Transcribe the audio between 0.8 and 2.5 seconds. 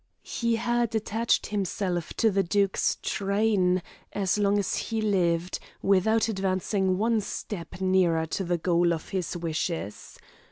attached himself to the